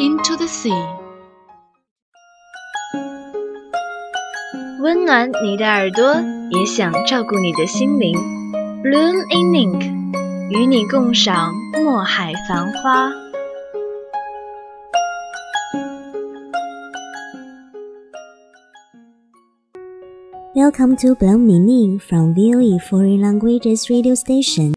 [0.00, 0.72] into the sea.
[4.80, 6.14] 温暖你的耳朵，
[6.50, 8.14] 也想照顾你的心灵。
[8.82, 9.82] Bloom in Ink，
[10.50, 11.52] 与你共赏
[11.82, 13.10] 墨海繁花。
[20.54, 24.72] Welcome to Bloom Meaning from VOE Foreign Languages Radio Station.